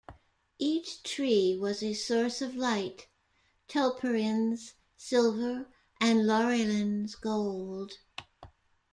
[0.57, 3.07] Each tree was a source of light:
[3.67, 5.67] Telperion's silver
[5.99, 7.99] and Laurelin's gold.